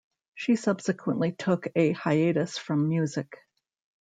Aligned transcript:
She 0.33 0.55
subsequently 0.55 1.31
took 1.31 1.67
a 1.75 1.91
hiatus 1.91 2.57
from 2.57 2.89
music. 2.89 3.37